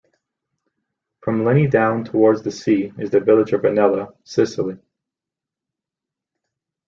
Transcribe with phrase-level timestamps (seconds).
[1.21, 4.79] From Leni down towards the sea is the village of Rinella, Sicily.